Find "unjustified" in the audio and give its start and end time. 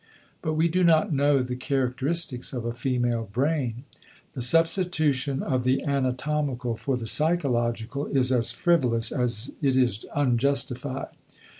10.15-11.09